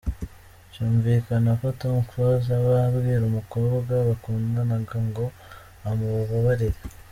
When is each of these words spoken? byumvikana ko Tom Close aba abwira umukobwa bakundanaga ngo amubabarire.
byumvikana 0.69 1.49
ko 1.59 1.67
Tom 1.81 1.97
Close 2.09 2.49
aba 2.59 2.73
abwira 2.87 3.23
umukobwa 3.31 3.93
bakundanaga 4.07 4.95
ngo 5.07 5.25
amubabarire. 5.89 6.79